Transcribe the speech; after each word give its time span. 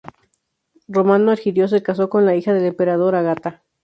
Romano 0.87 1.29
Argiro 1.29 1.67
se 1.67 1.83
casó 1.83 2.09
con 2.09 2.25
la 2.25 2.35
hija 2.35 2.53
del 2.55 2.65
emperador, 2.65 3.13
Ágata. 3.13 3.61